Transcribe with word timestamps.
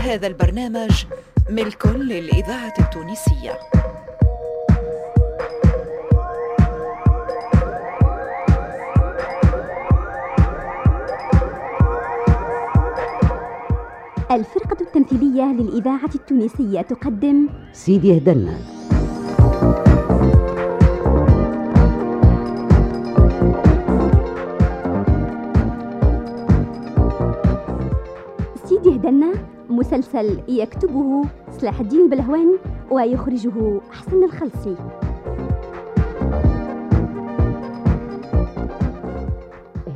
هذا 0.00 0.26
البرنامج 0.26 1.04
ملك 1.50 1.86
للإذاعة 1.86 2.74
التونسية. 2.78 3.58
الفرقة 14.30 14.76
التمثيلية 14.80 15.42
للإذاعة 15.42 16.10
التونسية 16.14 16.80
تقدم 16.80 17.48
سيدي 17.72 18.18
هدلنا 18.18 18.79
مسلسل 29.90 30.42
يكتبه 30.48 31.24
صلاح 31.50 31.80
الدين 31.80 32.00
البلهوان 32.00 32.58
ويخرجه 32.90 33.80
حسن 33.90 34.24
الخلصي. 34.24 34.76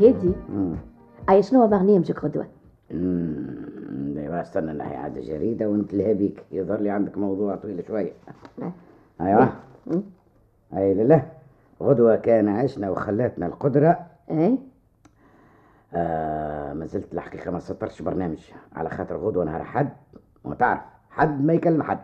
هادي؟ 0.01 0.33
أي 1.31 1.43
شنو 1.43 1.67
برنامجك 1.67 2.25
غدوة؟ 2.25 2.47
إيوا 2.91 4.41
استنى 4.41 4.73
نحي 4.73 4.97
عاد 4.97 5.19
جريدة 5.19 5.69
ونتلهى 5.69 6.15
بيك. 6.15 6.45
يظهر 6.53 6.81
لي 6.81 6.91
عندك 6.91 7.19
موضوع 7.19 7.57
طويل 7.57 7.85
شوية 7.87 8.13
نعم. 8.59 8.73
ايوا. 9.21 9.47
أي 10.77 10.95
لا 10.95 11.23
غدوة 11.83 12.17
كان 12.17 12.49
عشنا 12.49 12.91
وخلاتنا 12.91 13.47
القدرة. 13.47 13.99
اي 14.31 14.59
آه 15.95 16.73
ما 16.73 16.87
زلت 16.87 17.13
الحقيقة 17.15 17.51
ما 17.51 17.59
سطرتش 17.59 18.03
برنامج 18.03 18.39
على 18.77 18.91
خاطر 18.91 19.17
غدوة 19.17 19.45
نهار 19.45 19.65
حد. 19.65 19.89
وتعرف 20.45 20.81
حد 21.11 21.45
ما 21.45 21.53
يكلم 21.53 21.83
حد. 21.83 21.99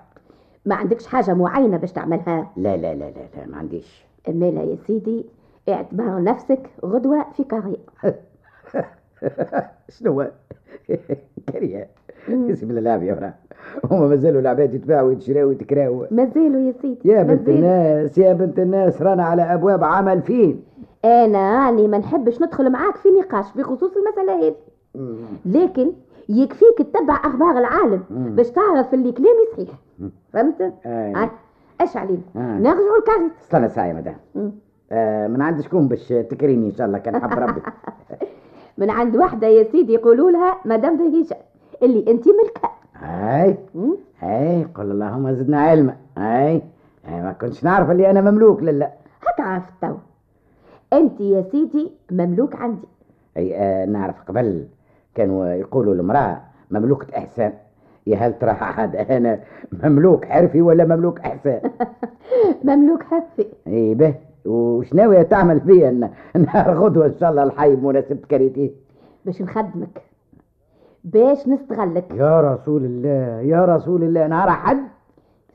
ما 0.67 0.75
عندكش 0.75 1.07
حاجة 1.07 1.35
معينة 1.35 1.77
باش 1.77 1.93
تعملها؟ 1.93 2.51
لا 2.57 2.77
لا 2.77 2.95
لا 2.95 3.11
لا, 3.11 3.27
لا 3.37 3.47
ما 3.47 3.57
عنديش. 3.57 4.05
مالا 4.29 4.63
يا 4.63 4.77
سيدي. 4.87 5.27
اعتبر 5.69 6.23
نفسك 6.23 6.71
غدوة 6.85 7.27
في 7.37 7.43
قرية. 7.43 7.77
شنو؟ 9.89 10.25
كريه 11.53 11.89
بسم 12.51 12.71
الله 12.71 13.05
يا 13.05 13.15
ورا. 13.15 13.35
هما 13.85 14.09
مازالوا 14.09 14.41
العباد 14.41 14.75
يتباعوا 14.75 15.09
ويتشراوا 15.09 15.49
ويتكراوا 15.49 16.07
مازالوا 16.11 16.61
يا 16.61 16.73
سيدي. 16.83 17.09
يا 17.09 17.23
بنت. 17.23 17.49
الناس 17.49 18.19
يا 18.19 18.33
بنت 18.33 18.59
الناس 18.59 19.03
رانا 19.03 19.25
على 19.25 19.43
أبواب 19.43 19.85
عمل 19.85 20.23
فين؟ 20.23 20.63
أنا 21.05 21.67
راني 21.67 21.89
ما 21.89 21.99
نحبش 21.99 22.43
ندخل 22.43 22.71
معاك 22.73 22.97
في 22.97 23.09
نقاش 23.09 23.53
بخصوص 23.57 23.91
المسألة 23.97 24.47
هذه. 24.47 24.55
لكن 25.47 25.93
يكفيك 26.29 26.79
تتبع 26.79 27.17
أخبار 27.25 27.59
العالم. 27.59 28.03
باش 28.11 28.51
تعرف 28.51 28.95
اللي 28.95 29.13
كلامي 29.13 29.47
صحيح 29.53 29.69
فهمت؟ 30.33 30.73
آه، 30.87 31.31
اش 31.81 31.97
علينا؟ 31.97 32.21
آه. 32.37 32.59
نرجعوا 32.59 32.99
الكارت 32.99 33.31
استنى 33.43 33.69
ساعة 33.69 33.87
يا 33.87 33.93
مدام. 33.93 34.17
آه 34.93 35.27
من 35.27 35.43
عند 35.43 35.61
شكون 35.61 35.89
باش 35.89 36.09
تكريني 36.09 36.67
إن 36.67 36.73
شاء 36.73 36.87
الله 36.87 36.99
كان 36.99 37.21
حب 37.23 37.39
ربي. 37.39 37.61
من 38.79 38.91
عند 38.91 39.17
واحدة 39.17 39.47
يا 39.47 39.65
سيدي 39.65 39.93
يقولوا 39.93 40.31
لها 40.31 40.57
مدام 40.65 40.97
دهيشة 40.97 41.37
اللي 41.83 42.05
انت 42.11 42.25
ملكها 42.29 42.71
هاي؟ 42.95 43.59
هاي 44.21 44.65
قل 44.75 44.91
اللهم 44.91 45.33
زدنا 45.33 45.61
علما. 45.61 45.97
هاي 46.19 46.63
هاي 47.05 47.23
ما 47.23 47.33
كنتش 47.33 47.65
نعرف 47.65 47.91
اللي 47.91 48.11
أنا 48.11 48.21
مملوك 48.31 48.63
لله 48.63 48.91
هكا 49.27 49.43
عرفت 49.43 49.73
تو. 49.83 49.95
أنت 50.93 51.21
يا 51.21 51.43
سيدي 51.43 51.91
مملوك 52.11 52.55
عندي. 52.57 52.89
أي 53.37 53.57
آه 53.57 53.85
نعرف 53.87 54.17
قبل 54.29 54.67
كانوا 55.15 55.47
يقولوا 55.49 55.95
المرأة 55.95 56.41
مملوكة 56.71 57.19
إحسان. 57.19 57.53
يا 58.07 58.17
هل 58.17 58.39
ترى 58.39 58.51
عاد 58.51 58.97
أنا 58.97 59.41
مملوك 59.85 60.25
حرفي 60.25 60.63
ولا 60.63 60.85
مملوك 60.85 61.21
إحسان؟ 61.21 61.61
مملوك 62.65 63.03
هفي 63.03 63.47
إي 63.67 63.95
به. 63.95 64.15
وش 64.45 64.95
ناوية 64.95 65.23
تعمل 65.23 65.61
فيا 65.61 66.11
نهار 66.35 66.75
غدوة 66.75 67.07
إن 67.07 67.15
شاء 67.21 67.31
الله 67.31 67.43
الحي 67.43 67.77
بمناسبة 67.77 68.21
كريتي. 68.31 68.73
باش 69.27 69.43
نخدمك. 69.43 70.03
باش 71.05 71.49
نستغلك. 71.49 72.05
يا 72.15 72.41
رسول 72.41 72.85
الله 72.85 73.41
يا 73.41 73.65
رسول 73.65 74.03
الله 74.05 74.27
نهار 74.27 74.51
حد 74.51 74.79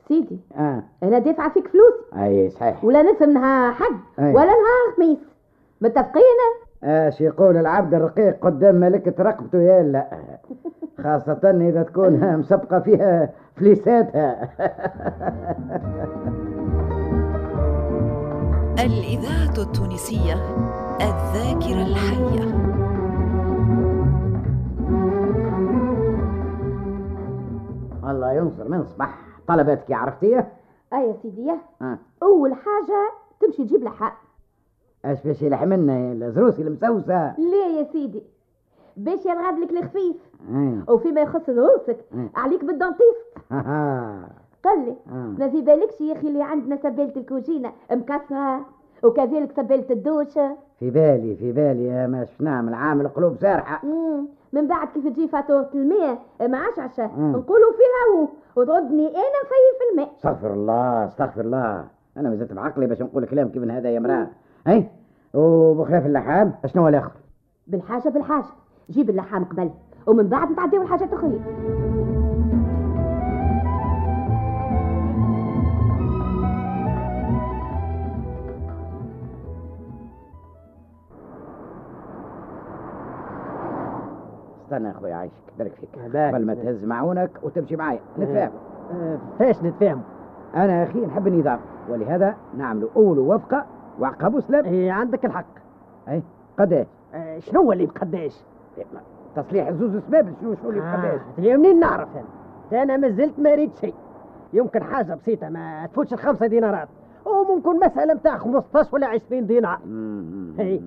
سيدي. 0.08 0.40
آه. 0.56 0.82
أنا 1.02 1.18
دافعه 1.18 1.52
فيك 1.52 1.68
فلوسي 1.68 2.24
أي 2.24 2.50
صحيح. 2.50 2.84
ولا 2.84 3.02
نفهم 3.02 3.32
نهار 3.32 3.72
حد 3.72 3.96
أي. 4.18 4.34
ولا 4.34 4.44
نهار 4.46 4.94
خميس 4.96 5.18
متفقين؟ 5.80 6.22
اش 6.84 7.20
يقول 7.20 7.56
العبد 7.56 7.94
الرقيق 7.94 8.44
قدام 8.44 8.74
ملكة 8.74 9.22
رقبته؟ 9.22 9.58
يا 9.58 9.82
لا. 9.82 10.06
خاصة 11.04 11.40
إذا 11.68 11.82
تكون 11.82 12.36
مسبقة 12.36 12.80
فيها 12.80 13.30
فليساتها. 13.56 14.48
الإذاعة 18.86 19.66
التونسية 19.66 20.34
الذاكرة 21.00 21.82
الحية. 21.86 22.46
الله 28.10 28.32
ينصر 28.32 28.68
من 28.68 28.84
صبح 28.84 29.18
طلباتك 29.48 29.92
عرفتيه؟ 29.92 30.52
آه 30.92 30.96
يا 30.96 31.14
سيدي. 31.22 31.50
آه 31.82 31.98
أول 32.22 32.54
حاجة 32.54 33.10
تمشي 33.40 33.64
تجيب 33.64 33.84
لحم 33.84 34.10
اش 35.04 35.22
باش 35.26 35.42
يلحمنا 35.42 36.12
الزروسي 36.26 36.62
المسوسة 36.62 37.34
ليه 37.40 37.78
يا 37.78 37.84
سيدي 37.92 38.22
باش 38.96 39.26
يلغد 39.26 39.58
لك 39.58 39.70
الخفيف 39.70 40.16
آه. 40.50 40.82
وفيما 40.88 41.20
يخص 41.20 41.50
دروسك 41.50 41.96
مم. 42.12 42.28
عليك 42.36 42.64
بالدنتيست 42.64 43.26
آه. 43.52 44.28
قل 44.64 44.84
لي 44.84 44.96
آه. 45.12 45.34
ما 45.38 45.48
في 45.48 45.60
بالكش 45.62 46.00
يا 46.00 46.12
أخي 46.12 46.28
اللي 46.28 46.42
عندنا 46.42 46.76
سبالة 46.76 47.12
الكوجينة 47.16 47.72
مكسرة 47.90 48.66
وكذلك 49.02 49.52
سبالة 49.52 49.86
الدوش 49.90 50.32
في 50.78 50.90
بالي 50.90 51.36
في 51.36 51.52
بالي 51.52 51.84
يا 51.84 52.06
ما 52.06 52.26
نعمل 52.40 52.74
عامل 52.74 53.08
قلوب 53.08 53.36
سارحة 53.36 53.86
مم. 53.86 54.26
من 54.56 54.66
بعد 54.66 54.88
كيف 54.88 55.06
تجي 55.06 55.28
فاتورة 55.28 55.70
الماء 55.74 56.18
ما 56.40 56.58
عادش 56.58 56.78
عشاء. 56.78 57.10
نقولوا 57.18 57.72
فيها 57.72 58.20
و... 58.20 58.28
وتردني 58.60 59.08
أنا 59.08 59.40
في 59.48 59.56
في 59.78 59.92
الماء. 59.92 60.12
استغفر 60.16 60.54
الله 60.54 61.04
استغفر 61.08 61.40
الله. 61.40 61.84
أنا 62.16 62.30
ما 62.30 62.36
زلت 62.36 62.52
بعقلي 62.52 62.86
باش 62.86 63.02
نقول 63.02 63.26
كلام 63.26 63.48
كيف 63.48 63.62
هذا 63.62 63.90
يا 63.90 64.00
مراه 64.00 64.28
هاي 64.66 64.88
وبخلاف 65.34 66.06
اللحام 66.06 66.54
شنو 66.66 66.82
هو 66.82 66.88
الآخر؟ 66.88 67.12
بالحاجة 67.66 68.08
بالحاجة 68.08 68.44
جيب 68.90 69.10
اللحام 69.10 69.44
قبل 69.44 69.70
ومن 70.06 70.28
بعد 70.28 70.52
نتعداو 70.52 70.82
الحاجات 70.82 71.12
الأخرى. 71.12 72.05
استنى 84.66 84.86
يا 84.86 84.90
أخوي 84.92 85.12
عايشك 85.12 85.32
بارك 85.58 85.72
فيك. 85.72 85.88
قبل 86.16 86.46
ما 86.46 86.54
تهز 86.54 86.84
معونك 86.84 87.30
وتمشي 87.42 87.76
معايا. 87.76 88.00
نتفاهم. 88.18 88.50
آه، 88.92 89.18
فاش 89.38 89.62
نتفاهم؟ 89.62 90.02
أنا 90.54 90.78
يا 90.78 90.84
أخي 90.84 91.06
نحب 91.06 91.26
النظام 91.26 91.58
ولهذا 91.88 92.34
نعمل 92.56 92.88
أول 92.96 93.18
وفقه 93.18 93.64
وعقب 94.00 94.40
سلام 94.40 94.90
عندك 94.90 95.24
الحق. 95.24 95.46
إي 96.08 96.22
قداش 96.58 96.86
آه، 97.14 97.38
شنو 97.38 97.72
اللي 97.72 97.86
بقداش 97.86 98.44
تصليح 99.36 99.70
زوز 99.70 99.96
سباب 99.96 100.34
شنو 100.40 100.54
شنو 100.54 100.70
اللي 100.70 100.80
بقداش 100.80 101.20
آه، 101.38 101.56
منين 101.56 101.80
نعرف 101.80 102.08
أنا؟ 102.16 102.82
أنا 102.82 102.96
ما 102.96 103.08
زلت 103.08 103.38
ما 103.38 103.54
ريت 103.54 103.76
شيء. 103.76 103.94
يمكن 104.52 104.82
حاجة 104.82 105.14
بسيطة 105.14 105.48
ما 105.48 105.86
تفوتش 105.86 106.12
الخمسة 106.12 106.46
دينارات. 106.46 106.88
وممكن 107.24 107.80
مسألة 107.80 108.14
متاع 108.14 108.38
15 108.38 108.94
ولا 108.94 109.06
20 109.06 109.46
دينار. 109.46 109.78
هي. 110.58 110.80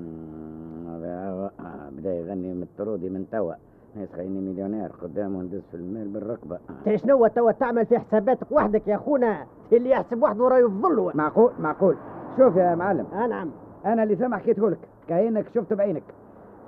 بدأ 1.91 2.13
يغني 2.13 2.53
من 2.53 2.63
الطرودي 2.63 3.09
من 3.09 3.25
توا. 3.31 3.53
يسخيني 3.95 4.39
مليونير 4.41 4.91
قدامه 5.01 5.41
ندز 5.41 5.61
في 5.71 5.77
المال 5.77 6.07
بالركبة. 6.07 6.57
انت 6.87 6.95
شنو 6.95 7.27
توا 7.27 7.51
تعمل 7.51 7.85
في 7.85 7.99
حساباتك 7.99 8.51
وحدك 8.51 8.87
يا 8.87 8.95
أخونا 8.95 9.45
اللي 9.73 9.89
يحسب 9.89 10.23
وحده 10.23 10.43
وراه 10.43 10.57
يفضل 10.57 11.11
معقول؟ 11.13 11.51
معقول. 11.59 11.95
شوف 12.37 12.55
يا 12.55 12.75
معلم. 12.75 13.05
آه 13.13 13.27
نعم. 13.27 13.51
أنا 13.85 14.03
اللي 14.03 14.15
سامع 14.15 14.37
حكيته 14.37 14.69
لك 14.69 14.79
كأنك 15.07 15.45
شفت 15.55 15.73
بعينك. 15.73 16.03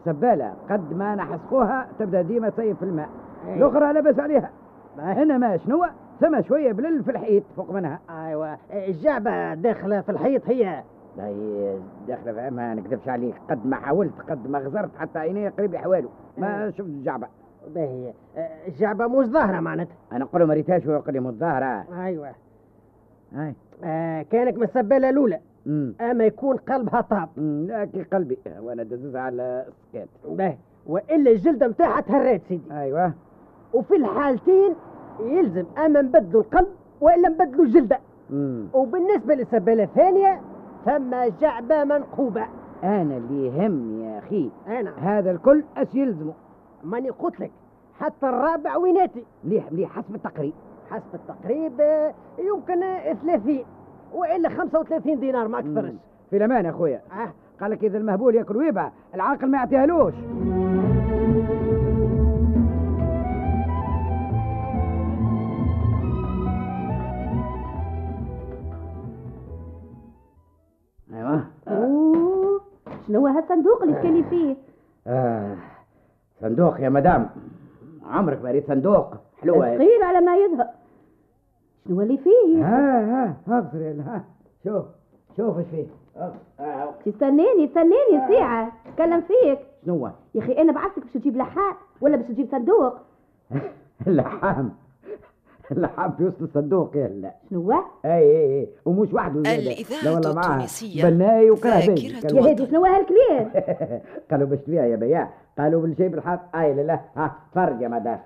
سبالة 0.05 0.53
قد 0.69 0.93
ما 0.93 1.15
نحسقوها 1.15 1.87
تبدأ 1.99 2.21
ديما 2.21 2.49
تسيب 2.49 2.75
في 2.75 2.83
الماء. 2.83 3.09
أي. 3.47 3.57
الأخرى 3.57 3.93
لبس 3.93 4.19
عليها. 4.19 4.49
أي. 4.99 5.23
إنما 5.23 5.57
شنو؟ 5.57 5.85
ثم 6.19 6.41
شوية 6.41 6.71
بلل 6.71 7.03
في 7.03 7.11
الحيط 7.11 7.43
فوق 7.55 7.71
منها. 7.71 7.99
أيوه. 8.09 8.57
الجعبة 8.71 9.53
داخلة 9.53 10.01
في 10.01 10.11
الحيط 10.11 10.41
هي. 10.47 10.83
لا 11.17 11.25
هي 11.25 11.77
داخلة 12.07 12.33
في 12.33 12.55
ما 12.55 12.73
نكذبش 12.73 13.07
عليك. 13.07 13.35
قد 13.49 13.65
ما 13.65 13.75
حاولت 13.75 14.13
قد 14.29 14.47
ما 14.47 14.59
غزرت 14.59 14.89
حتى 14.97 15.19
عيني 15.19 15.47
قريب 15.49 15.73
يحوالوا 15.73 16.09
ما 16.37 16.71
شفت 16.71 16.79
الجعبة. 16.79 17.27
باهي. 17.75 18.13
آه، 18.37 18.67
الجعبة 18.67 19.07
مش 19.07 19.25
ظاهرة 19.25 19.59
معناتها. 19.59 19.95
أنا 20.11 20.19
نقول 20.19 20.43
ما 20.43 20.53
ريتهاش 20.53 20.85
ويقول 20.85 21.13
لي 21.13 21.19
متظاهره 21.19 21.85
أيوه. 22.03 22.31
هاي. 23.33 23.55
آه 23.83 24.21
كانك 24.21 24.55
من 24.57 24.63
السباله 24.63 25.09
الاولى 25.09 25.39
أما 26.01 26.23
يكون 26.23 26.57
قلبها 26.57 27.01
طاب. 27.01 27.29
أمم، 27.37 27.67
لكن 27.67 28.03
قلبي. 28.03 28.37
وأنا 28.59 28.83
دزز 28.83 29.15
على 29.15 29.65
السكات 29.67 30.07
باهي. 30.29 30.57
وإلا 30.87 31.31
الجلدة 31.31 31.67
متاعها 31.67 32.01
تهرات 32.01 32.41
سيدي. 32.47 32.63
أيوه. 32.71 33.13
وفي 33.73 33.95
الحالتين 33.95 34.73
يلزم 35.19 35.65
أما 35.85 36.01
نبدلوا 36.01 36.41
القلب 36.41 36.67
وإلا 37.01 37.29
نبدلوا 37.29 37.65
الجلدة. 37.65 37.99
مم. 38.29 38.67
وبالنسبة 38.73 39.35
للسبالة 39.35 39.83
الثانية 39.83 40.41
ثم 40.85 41.15
جعبه 41.41 41.83
منقوبة. 41.83 42.45
أنا 42.83 43.17
اللي 43.17 43.45
يهمني 43.47 44.05
يا 44.05 44.19
أخي. 44.19 44.49
أنا 44.67 44.93
هذا 44.97 45.31
الكل 45.31 45.63
اش 45.77 45.95
يلزمه 45.95 46.33
ماني 46.83 47.09
قلت 47.09 47.39
لك. 47.39 47.51
حتى 47.99 48.29
الرابع 48.29 48.77
ويناتي. 48.77 49.25
مليح 49.43 49.71
مليح. 49.71 49.89
حسب 49.91 50.15
التقريب. 50.15 50.53
حسب 50.89 51.03
التقريب 51.13 51.81
آه، 51.81 52.13
يمكن 52.39 52.83
آه، 52.83 53.13
30 53.13 53.65
والا 54.13 54.49
35 54.49 55.19
دينار 55.19 55.47
ما 55.47 55.59
اكثرش. 55.59 55.93
في 56.29 56.37
الأمان 56.37 56.65
يا 56.65 56.69
أخويا. 56.69 57.01
آه. 57.11 57.33
قال 57.61 57.71
لك 57.71 57.83
إذا 57.83 57.97
المهبول 57.97 58.35
يأكل 58.35 58.57
ويبع 58.57 58.91
العاقل 59.15 59.47
ما 59.47 59.57
يعطيهالوش. 59.57 60.13
شنو 73.11 73.19
هو 73.19 73.27
هالصندوق 73.27 73.83
اللي 73.83 73.93
كان 74.01 74.23
فيه. 74.29 74.55
آه. 75.07 75.55
صندوق 76.41 76.79
يا 76.79 76.89
مدام. 76.89 77.29
عمرك 78.05 78.43
ما 78.43 78.51
ريت 78.51 78.67
صندوق. 78.67 79.13
هيك. 79.43 79.77
ثقيل 79.77 80.03
على 80.03 80.21
ما 80.21 80.35
يذهب 80.37 80.69
شنو 81.87 82.01
اللي 82.01 82.17
فيه؟ 82.17 82.65
ها 82.65 83.01
ها. 83.01 83.35
اغفر 83.57 83.77
ها. 84.05 84.23
شوف. 84.63 84.85
شوف 85.37 85.57
إيش 85.57 85.67
فيه. 85.67 85.85
أغ- 86.17 86.61
آه. 86.61 86.89
تستنيني 87.05 87.65
استنيني 87.65 88.27
ساعة. 88.29 88.71
تكلم 88.95 89.21
فيك. 89.21 89.59
شنو؟ 89.85 90.07
يا 90.35 90.41
أخي 90.41 90.51
أنا 90.61 90.71
بعثتك 90.71 91.03
باش 91.03 91.13
تجيب 91.13 91.37
لحاء 91.37 91.77
ولا 92.01 92.17
باش 92.17 92.25
تجيب 92.27 92.47
صندوق. 92.51 92.93
اللحام 94.07 94.71
اللحام 95.71 96.11
في 96.11 96.23
وسط 96.25 96.41
الصندوق 96.41 96.97
يلا. 96.97 97.31
شنو 97.49 97.61
هو؟ 97.71 97.79
أي 98.05 98.11
أي 98.11 98.59
أي. 98.59 98.67
ومش 98.85 99.13
وحده 99.13 99.43
زاد. 99.43 99.59
لا. 100.03 100.33
معاه 100.33 100.53
التونسية. 100.55 101.03
بناي 101.09 101.55
كانوا- 101.55 102.45
يا 102.47 102.49
هادي 102.51 102.65
شنو 102.65 102.79
هو 102.79 102.85
هالكلام؟ 102.85 103.51
قالوا 104.31 104.47
باش 104.47 104.59
تبيع 104.59 104.85
يا 104.85 104.95
بياع. 104.95 105.29
قالوا 105.59 105.81
بالشيء 105.81 106.07
بالحق. 106.07 106.55
أي 106.57 106.73
لا 106.73 106.81
لا. 106.81 106.99
ها 107.15 107.35
فرق 107.55 107.81
يا 107.81 107.87
مدام. 107.87 108.19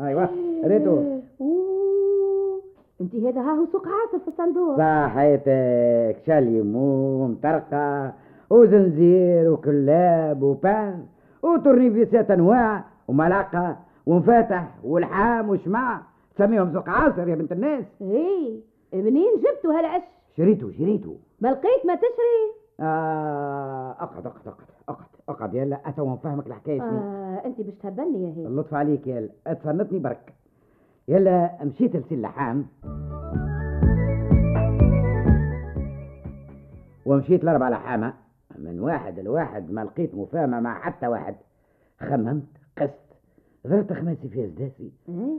أيوه. 0.00 0.28
ريتو. 0.64 1.02
انت 3.00 3.14
هذا 3.14 3.40
ها 3.40 3.52
هو 3.52 3.66
سوق 3.72 3.86
عاصر 3.88 4.18
في 4.24 4.28
الصندوق 4.28 4.76
صحيتك. 4.78 6.16
شاليم 6.26 6.76
ومطرقة 6.76 8.12
وزنزير 8.50 9.50
وكلاب 9.52 10.42
وبان 10.42 11.04
وتورنيفيسات 11.42 12.30
أنواع 12.30 12.84
وملعقة 13.08 13.76
ومفاتح 14.10 14.68
والحام 14.82 15.48
وشمع. 15.48 16.02
تسميهم 16.34 16.72
سوق 16.72 16.88
عاصر 16.88 17.28
يا 17.28 17.34
بنت 17.34 17.52
الناس. 17.52 17.84
إيه 18.00 18.60
منين 18.92 19.30
جبتوا 19.36 19.78
هالعش؟ 19.78 20.02
شريته 20.36 20.70
شريته 20.70 21.16
ما 21.40 21.48
لقيت 21.48 21.86
ما 21.86 21.94
تشري. 21.94 22.60
آه 22.80 23.90
أقعد 23.90 24.26
أقعد 24.26 24.46
أقعد 24.46 24.66
أقعد 24.88 25.06
أقعد. 25.28 25.54
يلا 25.54 25.80
أتوا 25.86 26.12
نفهمك 26.12 26.46
الحكاية 26.46 26.78
شنو. 26.78 26.98
آه 26.98 27.42
انت 27.44 27.60
باش 27.60 27.74
تهبلني 27.74 28.24
يا 28.24 28.30
هادي 28.30 28.46
اللطف 28.46 28.74
عليك 28.74 29.06
يلا 29.06 29.28
اتفنطني 29.46 29.98
برك. 29.98 30.34
يلا 31.08 31.64
مشيت 31.64 31.96
لسي 31.96 32.16
لحام 32.16 32.66
ومشيت 37.06 37.44
لاربع 37.44 37.68
لحامة. 37.68 38.14
من 38.58 38.80
واحد 38.80 39.20
لواحد 39.20 39.70
ما 39.70 39.84
لقيت 39.84 40.14
مفاهمة 40.14 40.60
مع 40.60 40.80
حتى 40.80 41.06
واحد. 41.06 41.36
خممت 42.00 42.46
قست. 42.78 43.09
ضربت 43.66 43.92
خماسي 43.92 44.28
فيها 44.28 44.46
زداسي 44.46 44.90
إيه؟ 45.08 45.38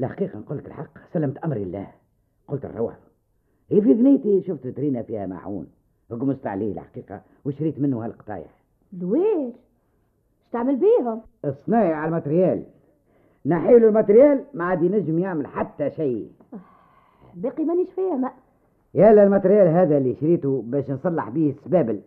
الحقيقة 0.00 0.38
نقول 0.38 0.58
لك 0.58 0.66
الحق 0.66 0.90
سلمت 1.12 1.38
أمر 1.38 1.56
الله. 1.56 1.86
قلت 2.48 2.66
نروح 2.66 2.98
هي 3.70 3.80
في 3.80 3.92
ذنيتي 3.92 4.42
شفت 4.42 4.66
ترينا 4.66 5.02
فيها 5.02 5.26
معون. 5.26 5.66
وقمصت 6.10 6.46
عليه 6.46 6.72
الحقيقة 6.72 7.22
وشريت 7.44 7.78
منه 7.80 8.04
هالقطايح. 8.04 8.50
لويش؟ 8.92 9.54
تعمل 10.52 10.76
بيهم؟ 10.76 11.20
الصنايعي 11.44 11.92
على 11.92 12.08
الماتريال. 12.08 12.62
نحيله 13.46 13.88
الماتريال 13.88 14.44
ما 14.54 14.64
عاد 14.64 14.82
ينجم 14.82 15.18
يعمل 15.18 15.46
حتى 15.46 15.90
شيء. 15.90 16.30
باقي 17.34 17.64
مانيش 17.64 17.90
فاهمة 17.90 18.30
يلا 18.94 19.22
الماتريال 19.22 19.68
هذا 19.68 19.98
اللي 19.98 20.14
شريته 20.14 20.62
باش 20.66 20.90
نصلح 20.90 21.28
به 21.28 21.54
السبابل. 21.58 22.00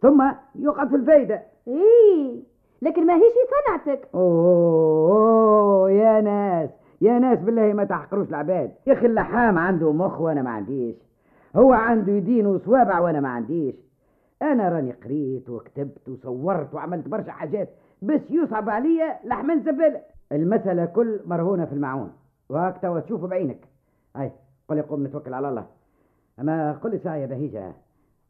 ثم 0.00 0.32
يقعد 0.54 0.88
في 0.88 0.96
الفايدة. 0.96 1.42
إيه. 1.68 2.42
لكن 2.82 3.06
ما 3.06 3.14
هيش 3.14 3.32
صنعتك 3.66 4.08
أوه, 4.14 5.10
أوه 5.10 5.90
يا 5.90 6.20
ناس 6.20 6.70
يا 7.00 7.18
ناس 7.18 7.38
بالله 7.38 7.72
ما 7.72 7.84
تحقروش 7.84 8.28
العباد. 8.28 8.72
يا 8.86 8.92
أخي 8.92 9.06
اللحام 9.06 9.58
عنده 9.58 9.92
مخ 9.92 10.20
وأنا 10.20 10.42
ما 10.42 10.50
عنديش. 10.50 10.96
هو 11.56 11.72
عنده 11.72 12.12
يدين 12.12 12.46
وصوابع 12.46 13.00
وأنا 13.00 13.20
ما 13.20 13.28
عنديش. 13.28 13.74
أنا 14.42 14.68
راني 14.68 14.92
قريت 14.92 15.50
وكتبت 15.50 16.08
وصورت 16.08 16.74
وعملت 16.74 17.08
برشا 17.08 17.32
حاجات 17.32 17.68
بس 18.02 18.20
يصعب 18.30 18.70
عليا 18.70 19.18
لحمان 19.24 19.60
زبالة 19.62 20.00
المسألة 20.32 20.84
كل 20.84 21.20
مرهونة 21.26 21.64
في 21.64 21.72
المعون. 21.72 22.12
وهاك 22.48 22.78
توا 22.82 23.00
تشوفه 23.00 23.26
بعينك. 23.26 23.68
هاي 24.16 24.32
قل 24.68 24.82
قوم 24.82 25.06
نتوكل 25.06 25.34
على 25.34 25.48
الله. 25.48 25.66
أما 26.40 26.72
قل 26.72 27.00
ساعة 27.00 27.16
يا 27.16 27.26
بهيجة 27.26 27.72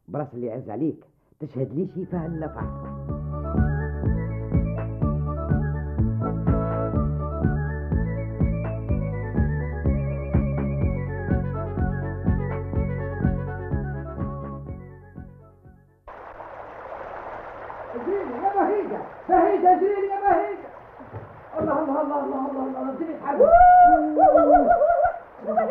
براس 0.07 0.27
اللي 0.33 0.47
يعز 0.47 0.69
عليك 0.69 1.05
تشهد 1.39 1.73
لي 1.73 1.87
شي 1.95 2.05
فهلا 2.05 2.47
فعل 2.47 3.06
بهيجة 19.57 19.77
اجريني 19.77 20.07
يا 20.07 20.19
بهيجة 20.19 20.67
الله 21.59 21.79
الله 21.79 22.01
الله 22.01 22.19
الله 22.25 22.49
الله 22.51 22.63
الله 22.63 22.81
الدنيا 22.91 23.19
تحرك 23.19 23.39
شو 25.45 25.51
هذا؟ 25.53 25.69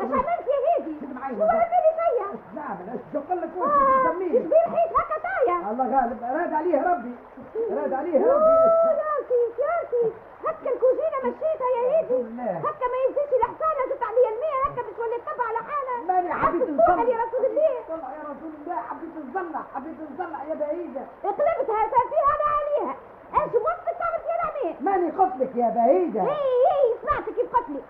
اش 0.00 0.12
عملت 0.12 0.46
يا 0.52 0.58
هادي؟ 0.68 0.94
شو 1.00 1.44
هذا 1.44 1.78
فيا؟ 1.98 2.26
نعم 2.54 2.76
اشق 2.94 3.32
لك 3.34 3.50
وش 3.56 3.68
آه، 3.70 4.08
تسميه 4.08 4.38
كبير 4.38 4.64
حيت 4.74 4.92
هكا 4.98 5.16
طايح 5.28 5.66
الله 5.70 5.84
غالب 5.84 6.18
راد 6.22 6.52
عليه 6.52 6.78
ربي 6.92 7.14
راد 7.70 7.92
عليه 7.92 8.18
ربي 8.18 8.54
لطيف 9.20 9.58
يا 9.58 9.72
لطيف 9.82 10.12
هكا 10.46 10.70
الكوزينه 10.74 11.18
مشيتها 11.24 11.68
يا 11.76 12.02
بالله. 12.08 12.52
هكا 12.68 12.86
ما 12.92 12.98
ينزلش 13.06 13.32
الحصانه 13.38 13.82
زدت 13.90 14.02
عليا 14.02 14.28
الماء 14.34 14.56
هكا 14.66 14.82
باش 14.82 14.98
ولي 14.98 15.18
تبع 15.26 15.44
على 15.48 15.58
حالها 15.68 15.96
ماني 16.08 16.34
حبيت 16.34 16.62
نصلح 16.70 17.04
يا 17.12 17.18
رسول 17.24 17.44
الله 17.50 17.74
طلع 17.88 18.10
يا 18.18 18.22
رسول 18.32 18.52
الله 18.60 18.76
حبيت 18.90 19.10
نصلح 19.24 19.62
حبيت 19.74 19.96
نصلح 20.10 20.42
يا 20.48 20.54
بهيجة 20.54 21.04
قلبتها 21.24 22.04
فيها 22.12 22.30
أنا 22.36 22.46
عليها 22.58 22.94
إيش 23.34 23.54
وقتك 23.54 23.96
تعمل 24.00 24.20
فيها 24.24 24.36
العماء 24.42 24.71
ماني 24.82 25.10
قلت 25.10 25.32
لك 25.40 25.56
يا 25.56 25.68
بهيجة 25.68 26.22
اي 26.22 26.28
اي 26.74 26.94
سمعتك 27.02 27.34
كيف 27.34 27.56
قتلي. 27.56 27.80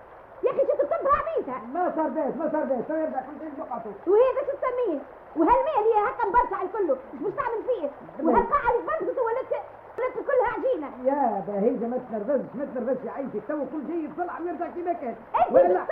يا 0.44 0.50
أخي 0.50 0.58
شو 0.60 0.72
تكتبها 0.72 1.12
عميتها 1.22 1.60
ما 1.74 1.92
صار 1.96 2.08
بيت 2.08 2.36
ما 2.36 2.50
صار 2.52 2.64
بيت. 2.64 2.90
يرجع 2.90 3.20
كنت 3.20 3.42
إيش 3.42 3.52
بقعته 3.58 3.90
وهذا 4.06 4.40
شو 4.46 4.52
تسميه؟ 4.56 4.98
وهالماء 5.36 5.76
اللي 5.80 5.94
هكا 6.08 6.28
مبرصع 6.28 6.62
الكله 6.62 6.96
مش 7.14 7.20
مش 7.20 7.32
تعمل 7.34 7.62
فيه 7.68 7.90
وهالقاعة 8.24 8.70
اللي 8.70 8.82
تبرزت 8.82 9.18
ولدت 9.18 9.52
ولدت 9.98 10.16
كلها 10.28 10.48
عجينة. 10.56 10.88
يا 11.04 11.44
بهيجة 11.48 11.86
ما 11.86 11.98
تنرفزش 12.10 12.54
ما 12.54 12.64
تنرفزش 12.74 13.04
يا 13.06 13.10
عيشي 13.12 13.40
تو 13.48 13.58
كل 13.72 13.86
شيء 13.86 14.04
يتصلح 14.10 14.40
ويرجع 14.40 14.66
كيما 14.74 14.92
كان 14.92 15.14
انت 15.36 15.52
ولا 15.52 15.86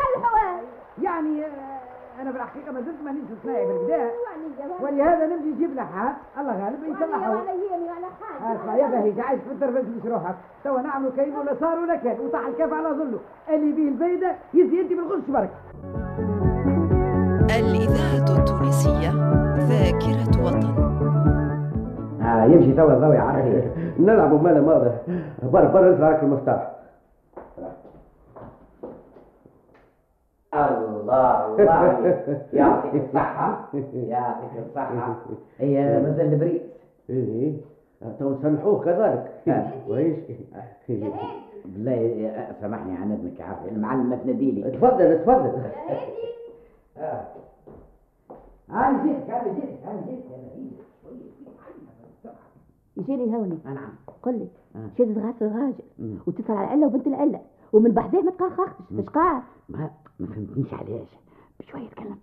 يعني 1.03 1.45
آه، 1.45 1.81
أنا 2.21 2.31
بالحقيقة 2.31 2.73
ما 2.73 2.81
زلت 2.81 3.03
مانيش 3.05 3.25
صنايعي 3.43 3.67
بالكدا 3.67 3.97
وعني 3.97 4.95
ولهذا 4.97 5.27
نمشي 5.27 5.49
نجيب 5.49 5.75
لحام 5.75 6.15
الله 6.41 6.65
غالب 6.65 6.85
يصلحه 6.85 7.43
اسمع 8.55 8.77
يا 8.77 8.87
بهيج 8.87 9.21
عايز 9.21 9.41
في 9.41 9.53
الترفز 9.53 9.89
مش 9.89 10.07
روحك. 10.07 10.35
توا 10.65 10.81
نعملوا 10.81 11.11
كاين 11.17 11.37
ولا 11.37 11.55
صار 11.61 11.79
ولا 11.79 11.97
كان. 11.97 12.21
وطاح 12.21 12.47
الكاف 12.47 12.73
على 12.73 12.89
ظله. 12.89 13.19
اللي 13.49 13.73
بيه 13.73 13.89
الفايدة 13.89 14.35
يزي 14.55 14.81
انت 14.81 14.93
بالغش 14.93 15.23
برك. 15.29 15.51
الإذاعة 17.59 18.17
التونسية 18.19 19.11
ذاكرة 19.57 20.45
وطن. 20.45 20.91
آه 22.23 22.45
يمشي 22.45 22.73
توا 22.73 22.93
الضوء 22.93 23.17
عرفي 23.17 23.71
نلعبوا 23.99 24.39
مالا 24.39 24.61
ماضي 24.61 24.91
برا 25.43 25.69
برا 25.69 25.93
نزرع 25.93 26.21
المفتاح. 26.23 26.80
الله 30.55 31.47
الله 31.47 32.17
يعطيك 32.53 32.95
الصحة 32.95 33.69
يعطيك 33.95 34.67
الصحة. 34.69 35.17
هي 35.59 36.03
مازال 36.03 36.33
البريد. 36.33 36.63
إيه. 37.11 37.53
تو 38.19 38.31
نسلحوه 38.31 38.85
كذلك. 38.85 39.31
آه. 39.49 39.73
وإيش 39.89 40.17
بالله 41.65 41.93
يا- 41.93 42.53
سامحني 42.61 42.97
عن 42.97 43.13
اذنك 43.13 43.41
يا 43.41 43.45
عافية 43.45 43.71
المعلم 43.71 44.11
ما 44.11 44.17
تنادي 44.17 44.51
لي 44.51 44.71
تفضل 44.71 45.19
تفضل 45.19 45.53
آه 46.99 47.25
أنا 48.71 49.03
جيتك 49.03 49.31
أنا 49.31 49.53
جيتك 49.55 49.79
أنا 49.87 50.01
جيتك 50.07 50.31
يا 50.31 50.37
بهيج 50.37 50.73
يجيني 52.97 53.37
هوني. 53.37 53.59
نعم. 53.65 53.93
قل 54.23 54.39
لي 54.39 54.49
آه. 54.77 54.89
شدت 54.99 55.19
غاسل 55.19 55.47
الراجل. 55.47 56.19
وتسال 56.27 56.57
على 56.57 56.65
العلة 56.67 56.87
وبنت 56.87 57.07
العلة. 57.07 57.41
ومن 57.73 57.91
بعدها 57.93 58.21
ما 58.21 58.31
تقاخختش. 58.31 58.85
فاش 58.97 59.07
قاعد 59.09 59.43
ما 59.69 59.91
ما 60.21 60.27
فهمتنيش 60.27 60.75
علاش. 60.75 61.09
بشوية 61.61 61.83
يتكلم. 61.83 62.19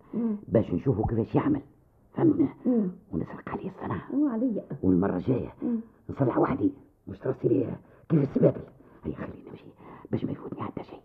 باش 0.48 0.72
نشوفوا 0.74 1.08
كيفاش 1.08 1.36
يعمل. 1.36 1.62
فهمتنا 2.14 2.48
مم. 2.66 2.88
ونسرق 3.14 3.50
عليه 3.50 3.70
الصنعة 3.70 4.02
مو 4.14 4.28
عليا. 4.28 4.64
والمرة 4.84 5.16
الجاية 5.16 5.54
مم. 5.62 5.80
نصلح 6.10 6.38
وحدي. 6.38 6.72
مش 7.08 7.20
ترسي 7.20 7.48
لي 7.48 7.76
كيف 8.10 8.22
السبابل 8.24 8.62
هيا 9.06 9.16
خلينا 9.16 9.50
نمشي 9.50 9.66
باش 10.12 10.24
ما 10.26 10.32
يفوتني 10.32 10.62
حتى 10.64 10.84
شيء. 10.84 11.00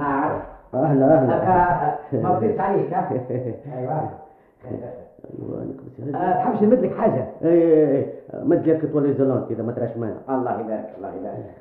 عارف 0.00 0.42
أهلا 0.74 1.22
أهلا. 1.22 2.22
ما 2.22 2.38
بغيت 2.38 2.60
عليك 2.60 2.92
أيوه. 3.66 4.18
أيوه 5.24 5.62
أنا 5.62 5.72
كنت 5.72 6.10
تحبش 6.12 6.62
نمد 6.62 6.78
لك 6.84 6.94
حاجة 6.94 7.28
اي 7.42 7.48
اي 7.48 7.98
اي 8.00 8.12
مد 8.44 8.68
لك 8.68 8.92
تولي 8.92 9.14
زلون 9.14 9.46
كذا 9.48 9.62
ما 9.62 9.72
تراش 9.72 9.96
مانع 9.96 10.16
الله 10.28 10.60
يبارك 10.60 10.94
الله 10.96 11.08
يبارك. 11.14 11.54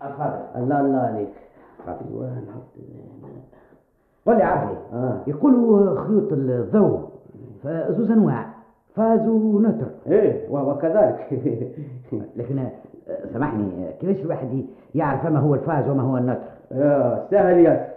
تفضل 0.00 0.62
الله 0.62 0.80
الله 0.80 0.98
عليك. 0.98 1.34
أيوه 1.88 2.38
نحط 2.38 2.62
قول 4.26 4.36
لي 4.36 4.42
عرفي 4.42 4.76
آه. 4.92 5.20
يقولوا 5.26 6.00
خيوط 6.04 6.32
الضوء 6.32 7.08
فزوز 7.62 8.10
انواع 8.10 8.46
فاز 8.94 9.28
ونتر 9.28 9.86
إيه 10.06 10.50
وكذلك. 10.50 11.42
لكن 12.36 12.58
آه، 12.58 12.70
سامحني 13.32 13.88
آه، 13.88 13.92
كيفاش 14.00 14.24
الواحد 14.24 14.64
يعرف 14.94 15.26
ما 15.26 15.38
هو 15.38 15.54
الفاز 15.54 15.88
وما 15.88 16.02
هو 16.02 16.16
النتر؟ 16.16 16.40
يا 16.70 17.26
سهل 17.30 17.58
ياسر 17.58 17.92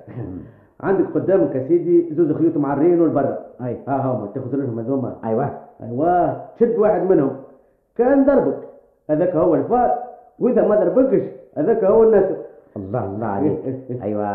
عندك 0.86 1.06
قدامك 1.16 1.56
يا 1.56 1.68
سيدي 1.68 2.14
زوز 2.16 2.32
خيوط 2.32 2.58
معرين 2.58 3.02
والبرا 3.02 3.38
اي 3.66 3.78
ها 3.88 3.98
هما 3.98 4.28
تاخذ 4.36 4.56
لهم 4.56 4.80
هذوما 4.80 5.16
أيوه 5.24 5.50
أيوه 5.84 6.42
تشد 6.58 6.78
واحد 6.78 7.02
منهم 7.02 7.32
كان 7.98 8.26
ضربك 8.26 8.58
هذاك 9.10 9.36
هو 9.36 9.56
ال 9.56 9.62
phase 9.62 9.92
واذا 10.40 10.68
ما 10.68 10.76
ضربكش 10.76 11.24
هذاك 11.58 11.84
هو 11.84 12.04
ال 12.04 12.08
neutre 12.08 12.36
الله 12.78 13.06
الله 13.06 13.28
عليك 13.28 13.60
أيوه 14.04 14.28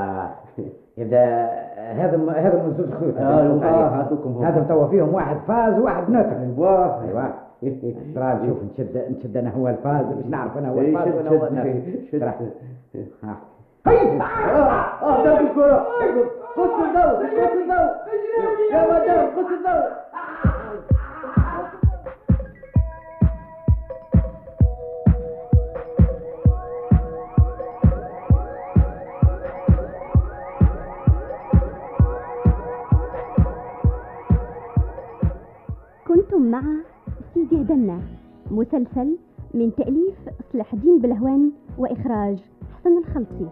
اذا 0.99 1.25
هذا 1.77 2.33
هذا 2.37 2.63
من 2.67 2.75
زوج 2.79 2.95
خيوط 3.01 3.17
أيوه 3.19 4.49
هذا 4.49 4.67
توا 4.69 4.87
فيهم 4.87 5.15
واحد 5.15 5.37
phase 5.49 5.79
وواحد 5.79 6.11
neutre 6.11 6.37
أيوه 6.43 7.03
أيوه 7.05 7.33
ترى 8.15 8.39
نشوف 8.43 8.59
نشد 8.73 9.05
نشد 9.19 9.37
أنا 9.37 9.51
هو 9.51 9.69
ال 9.69 9.75
phase 9.75 10.07
باش 10.07 10.27
نعرف 10.27 10.59
أنا 10.59 10.69
هو 10.69 10.81
إيه، 10.81 10.89
ال 10.89 10.93
phase 10.93 11.15
وأنا 11.15 11.31
هو 11.31 11.47
ال 11.47 11.51
neutre 11.51 11.81
شد. 12.13 12.21
ترى. 12.21 12.35
ها. 13.23 13.37
آه 13.87 14.23
آه 15.03 15.25
ضرب 15.25 15.47
الكرة 15.47 15.87
الضوء 16.57 16.85
الضوء 16.85 17.91
يا 18.73 18.87
مدام 18.87 19.35
الضوء 19.55 19.91
كنتم 36.07 36.43
مع 36.51 36.63
سيدي 37.35 37.57
هدنا 37.63 38.01
مسلسل 38.51 39.17
من 39.55 39.75
تأليف 39.77 40.15
صلاح 40.53 40.73
الدين 40.73 40.99
بلهوان 40.99 41.51
وإخراج 41.79 42.39
حسن 42.81 42.99
الخلطي 42.99 43.49